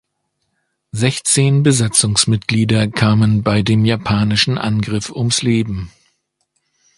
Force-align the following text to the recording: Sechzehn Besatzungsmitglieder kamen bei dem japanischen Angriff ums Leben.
Sechzehn 0.93 1.61
Besatzungsmitglieder 1.61 2.87
kamen 2.87 3.43
bei 3.43 3.61
dem 3.61 3.85
japanischen 3.85 4.57
Angriff 4.57 5.11
ums 5.11 5.43
Leben. 5.43 5.91